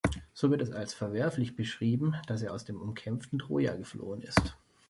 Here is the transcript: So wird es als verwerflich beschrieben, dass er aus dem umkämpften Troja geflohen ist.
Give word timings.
So 0.33 0.49
wird 0.49 0.63
es 0.63 0.71
als 0.71 0.95
verwerflich 0.95 1.55
beschrieben, 1.55 2.15
dass 2.25 2.41
er 2.41 2.53
aus 2.55 2.65
dem 2.65 2.81
umkämpften 2.81 3.37
Troja 3.37 3.75
geflohen 3.75 4.23
ist. 4.23 4.57